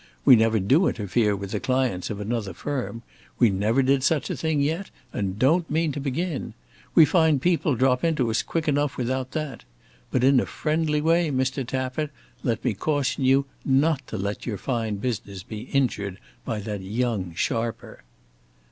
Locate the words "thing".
4.35-4.59